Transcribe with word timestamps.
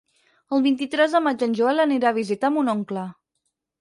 El 0.55 0.63
vint-i-tres 0.67 1.13
de 1.17 1.21
maig 1.27 1.45
en 1.47 1.53
Joel 1.59 1.85
anirà 1.85 2.09
a 2.13 2.17
visitar 2.19 2.51
mon 2.57 2.73
oncle. 2.77 3.05